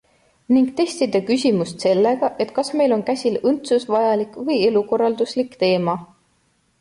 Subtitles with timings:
[0.55, 5.95] Ning testida küsimust sellega, et kas meil on käsil õndsusvajalik või elukorralduslik teema.